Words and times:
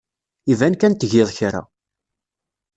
Iban 0.51 0.75
kan 0.77 0.93
tgid 0.93 1.29
kra. 1.37 1.61